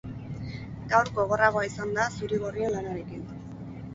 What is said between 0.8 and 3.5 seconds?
Gaur gogorragoa izan da zuri-gorrien lanarekin.